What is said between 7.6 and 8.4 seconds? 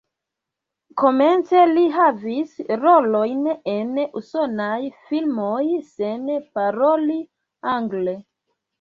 angle.